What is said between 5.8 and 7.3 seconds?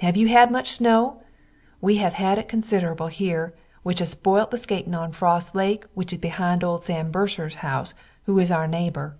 which is beehind old Sam